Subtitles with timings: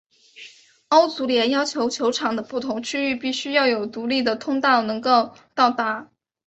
[0.87, 6.09] 欧足联要求球场的不同区域必须要有独立的通道能够到达。